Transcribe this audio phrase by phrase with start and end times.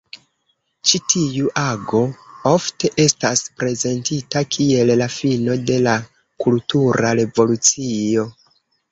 [0.91, 1.99] Ĉi tiu ago
[2.51, 5.93] ofte estas prezentita kiel la fino de la
[6.45, 8.25] Kultura Revolucio.